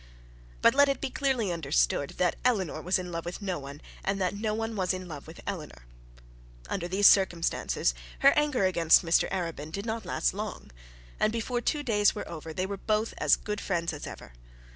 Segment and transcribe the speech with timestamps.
[0.63, 4.19] But let it be clearly understood that Eleanor was in love with no one, and
[4.19, 5.85] that no one was in love with Eleanor.
[6.67, 10.71] Under these circumstances her anger against Mr Arabin did not last long,
[11.19, 14.33] and before two days were over they were both as good friends as ever.